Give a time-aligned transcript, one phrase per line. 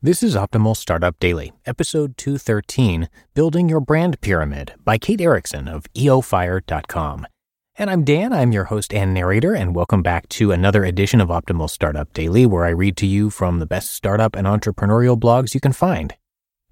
[0.00, 5.92] This is Optimal Startup Daily, episode 213 Building Your Brand Pyramid by Kate Erickson of
[5.94, 7.26] eofire.com.
[7.74, 11.30] And I'm Dan, I'm your host and narrator, and welcome back to another edition of
[11.30, 15.52] Optimal Startup Daily, where I read to you from the best startup and entrepreneurial blogs
[15.52, 16.14] you can find.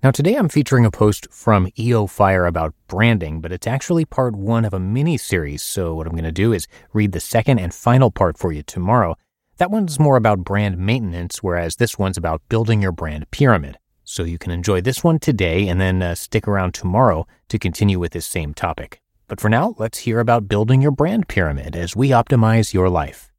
[0.04, 4.64] Now, today I'm featuring a post from EOFire about branding, but it's actually part one
[4.64, 5.64] of a mini series.
[5.64, 8.62] So, what I'm going to do is read the second and final part for you
[8.62, 9.16] tomorrow.
[9.58, 13.78] That one's more about brand maintenance, whereas this one's about building your brand pyramid.
[14.04, 17.98] So, you can enjoy this one today and then uh, stick around tomorrow to continue
[17.98, 19.00] with this same topic.
[19.28, 23.32] But for now, let's hear about building your brand pyramid as we optimize your life.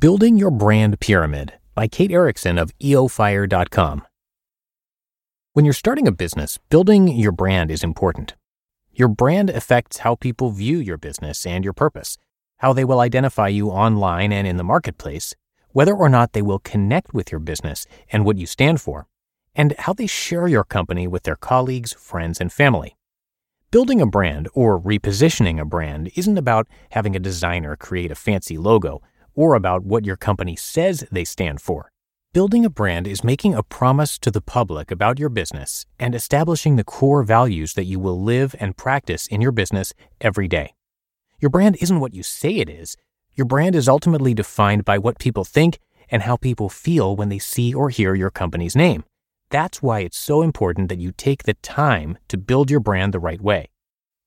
[0.00, 4.02] Building Your Brand Pyramid by Kate Erickson of eofire.com.
[5.54, 8.34] When you're starting a business, building your brand is important.
[8.96, 12.16] Your brand affects how people view your business and your purpose,
[12.58, 15.34] how they will identify you online and in the marketplace,
[15.72, 19.08] whether or not they will connect with your business and what you stand for,
[19.56, 22.96] and how they share your company with their colleagues, friends, and family.
[23.72, 28.56] Building a brand or repositioning a brand isn't about having a designer create a fancy
[28.56, 29.02] logo
[29.34, 31.90] or about what your company says they stand for.
[32.34, 36.74] Building a brand is making a promise to the public about your business and establishing
[36.74, 40.74] the core values that you will live and practice in your business every day.
[41.38, 42.96] Your brand isn't what you say it is.
[43.36, 45.78] Your brand is ultimately defined by what people think
[46.10, 49.04] and how people feel when they see or hear your company's name.
[49.50, 53.20] That's why it's so important that you take the time to build your brand the
[53.20, 53.68] right way.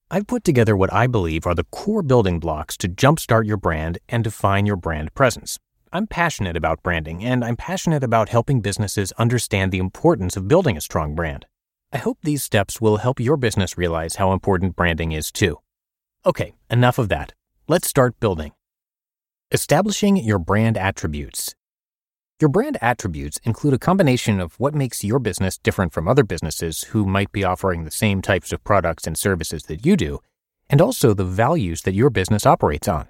[0.10, 3.98] I've put together what I believe are the core building blocks to jumpstart your brand
[4.08, 5.60] and define your brand presence.
[5.94, 10.76] I'm passionate about branding, and I'm passionate about helping businesses understand the importance of building
[10.76, 11.46] a strong brand.
[11.94, 15.60] I hope these steps will help your business realize how important branding is too.
[16.26, 17.34] Okay, enough of that.
[17.70, 18.52] Let's start building.
[19.52, 21.56] Establishing your brand attributes.
[22.42, 26.84] Your brand attributes include a combination of what makes your business different from other businesses
[26.84, 30.20] who might be offering the same types of products and services that you do,
[30.70, 33.08] and also the values that your business operates on.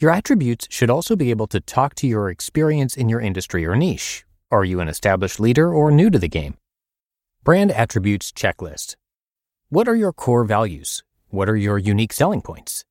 [0.00, 3.74] Your attributes should also be able to talk to your experience in your industry or
[3.74, 4.24] niche.
[4.48, 6.56] Are you an established leader or new to the game?
[7.42, 8.94] Brand Attributes Checklist
[9.70, 11.02] What are your core values?
[11.30, 12.84] What are your unique selling points?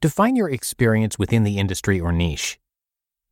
[0.00, 2.58] Define your experience within the industry or niche.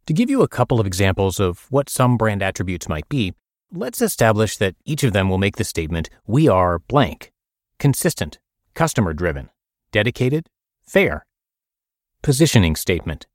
[0.05, 3.33] To give you a couple of examples of what some brand attributes might be,
[3.73, 7.33] let's establish that each of them will make the statement, we are blank,
[7.79, 8.39] consistent,
[8.75, 9.49] customer driven,
[9.93, 10.47] dedicated,
[10.87, 11.25] fair.
[12.25, 13.27] Positioning statement.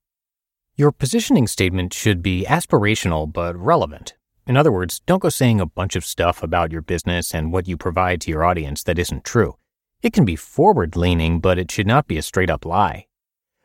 [0.75, 4.15] Your positioning statement should be aspirational but relevant.
[4.47, 7.67] In other words, don't go saying a bunch of stuff about your business and what
[7.67, 9.57] you provide to your audience that isn't true.
[10.01, 13.05] It can be forward leaning, but it should not be a straight up lie.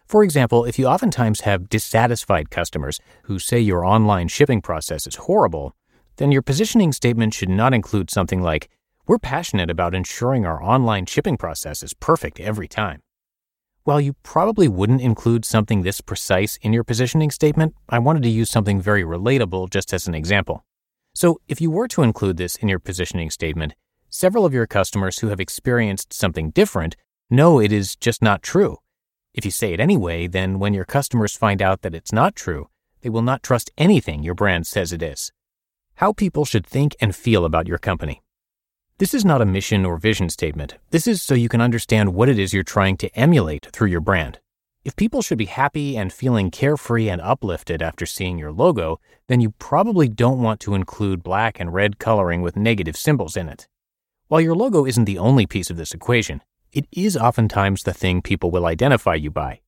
[0.07, 5.17] For example, if you oftentimes have dissatisfied customers who say your online shipping process is
[5.17, 5.75] horrible,
[6.17, 8.69] then your positioning statement should not include something like,
[9.07, 13.01] We're passionate about ensuring our online shipping process is perfect every time.
[13.85, 18.29] While you probably wouldn't include something this precise in your positioning statement, I wanted to
[18.29, 20.65] use something very relatable just as an example.
[21.15, 23.75] So, if you were to include this in your positioning statement,
[24.11, 26.97] several of your customers who have experienced something different
[27.31, 28.79] know it is just not true
[29.35, 32.69] if you say it anyway, then when your customers find out that it's not true,
[33.01, 35.33] they will not trust anything your brand says it is.
[35.97, 38.23] How people should think and feel about your company.
[38.99, 40.77] This is not a mission or vision statement.
[40.91, 44.01] This is so you can understand what it is you're trying to emulate through your
[44.01, 44.39] brand.
[44.85, 49.41] If people should be happy and feeling carefree and uplifted after seeing your logo, then
[49.41, 53.67] you probably don't want to include black and red coloring with negative symbols in it.
[54.29, 56.41] While your logo isn't the only piece of this equation,
[56.71, 59.61] it is oftentimes the thing people will identify you by.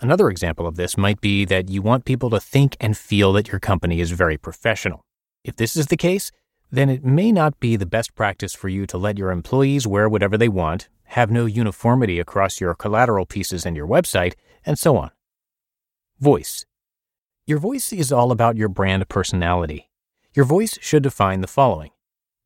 [0.00, 3.48] Another example of this might be that you want people to think and feel that
[3.48, 5.00] your company is very professional.
[5.44, 6.30] If this is the case,
[6.70, 10.08] then it may not be the best practice for you to let your employees wear
[10.08, 14.34] whatever they want, have no uniformity across your collateral pieces and your website,
[14.64, 15.10] and so on.
[16.20, 16.66] Voice.
[17.46, 19.90] Your voice is all about your brand personality.
[20.34, 21.90] Your voice should define the following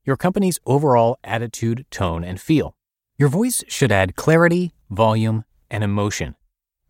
[0.04, 2.76] your company's overall attitude, tone, and feel.
[3.16, 6.36] Your voice should add clarity, volume, and emotion.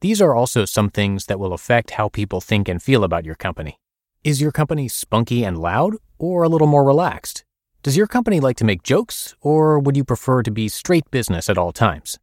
[0.00, 3.36] These are also some things that will affect how people think and feel about your
[3.36, 3.78] company.
[4.24, 7.44] Is your company spunky and loud or a little more relaxed?
[7.82, 11.50] Does your company like to make jokes or would you prefer to be straight business
[11.50, 12.18] at all times?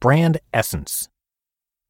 [0.00, 1.08] Brand essence.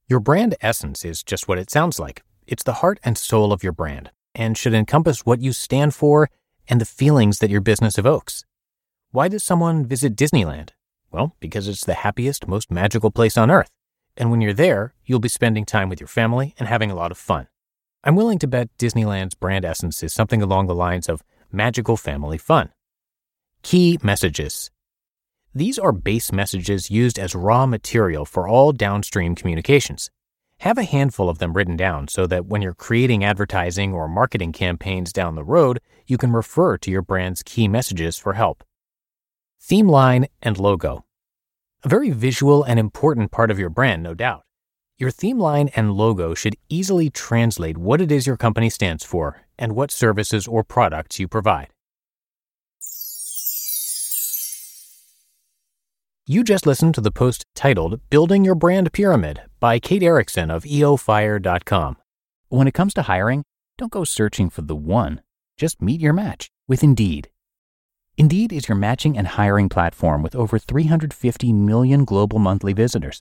[0.07, 2.25] Your brand essence is just what it sounds like.
[2.47, 6.29] It's the heart and soul of your brand and should encompass what you stand for
[6.69, 8.45] and the feelings that your business evokes.
[9.12, 10.73] Why does someone visit Disneyland?
[11.11, 13.71] Well, because it's the happiest, most magical place on earth.
[14.15, 17.11] And when you're there, you'll be spending time with your family and having a lot
[17.11, 17.49] of fun.
[18.06, 22.38] I'm willing to bet Disneyland's brand essence is something along the lines of magical family
[22.38, 22.70] fun.
[23.64, 24.70] Key messages.
[25.53, 30.08] These are base messages used as raw material for all downstream communications.
[30.61, 34.52] Have a handful of them written down so that when you're creating advertising or marketing
[34.52, 38.62] campaigns down the road, you can refer to your brand's key messages for help.
[39.61, 41.06] Theme line and logo.
[41.82, 44.46] A very visual and important part of your brand, no doubt.
[44.99, 49.43] Your theme line and logo should easily translate what it is your company stands for
[49.59, 51.69] and what services or products you provide.
[56.27, 60.65] You just listened to the post titled Building Your Brand Pyramid by Kate Erickson of
[60.65, 61.99] EOFire.com.
[62.49, 63.45] When it comes to hiring,
[63.77, 65.21] don't go searching for the one,
[65.59, 67.29] just meet your match with Indeed.
[68.17, 73.21] Indeed is your matching and hiring platform with over 350 million global monthly visitors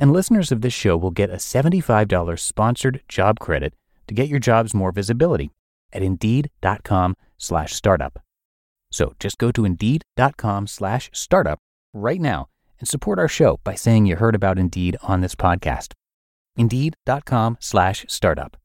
[0.00, 3.74] And listeners of this show will get a $75 sponsored job credit
[4.06, 5.50] to get your jobs more visibility
[5.92, 8.20] at indeed.com slash startup.
[8.90, 11.58] So just go to indeed.com slash startup
[11.92, 12.48] right now
[12.78, 15.94] and support our show by saying you heard about Indeed on this podcast.
[16.56, 18.56] Indeed.com slash startup.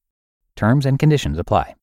[0.56, 1.76] Terms and conditions apply.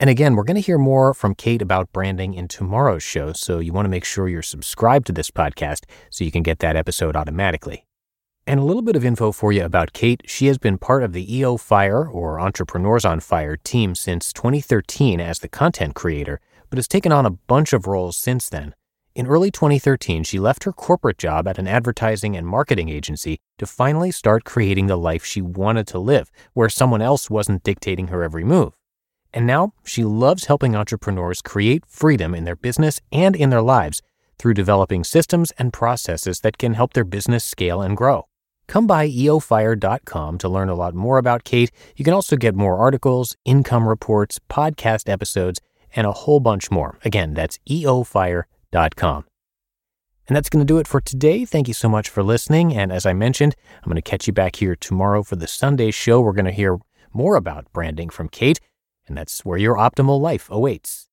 [0.00, 3.58] And again, we're going to hear more from Kate about branding in tomorrow's show, so
[3.58, 6.76] you want to make sure you're subscribed to this podcast so you can get that
[6.76, 7.86] episode automatically.
[8.46, 10.22] And a little bit of info for you about Kate.
[10.26, 15.18] She has been part of the EO Fire or Entrepreneurs on Fire team since 2013
[15.18, 18.74] as the content creator, but has taken on a bunch of roles since then.
[19.14, 23.66] In early 2013, she left her corporate job at an advertising and marketing agency to
[23.66, 28.22] finally start creating the life she wanted to live, where someone else wasn't dictating her
[28.22, 28.74] every move.
[29.32, 34.02] And now she loves helping entrepreneurs create freedom in their business and in their lives
[34.38, 38.26] through developing systems and processes that can help their business scale and grow.
[38.66, 41.70] Come by eofire.com to learn a lot more about Kate.
[41.96, 45.60] You can also get more articles, income reports, podcast episodes,
[45.94, 46.98] and a whole bunch more.
[47.04, 49.24] Again, that's eofire.com.
[50.26, 51.44] And that's going to do it for today.
[51.44, 52.74] Thank you so much for listening.
[52.74, 55.90] And as I mentioned, I'm going to catch you back here tomorrow for the Sunday
[55.90, 56.20] show.
[56.20, 56.78] We're going to hear
[57.12, 58.58] more about branding from Kate,
[59.06, 61.02] and that's where your optimal life awaits.